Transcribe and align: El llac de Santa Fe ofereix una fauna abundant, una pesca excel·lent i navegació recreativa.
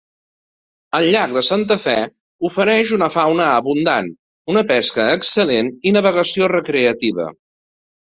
El 0.99 1.09
llac 1.15 1.35
de 1.35 1.43
Santa 1.49 1.77
Fe 1.83 1.93
ofereix 2.49 2.95
una 2.99 3.11
fauna 3.17 3.47
abundant, 3.59 4.11
una 4.57 4.67
pesca 4.75 5.09
excel·lent 5.21 5.73
i 5.93 5.97
navegació 6.01 6.53
recreativa. 6.59 7.33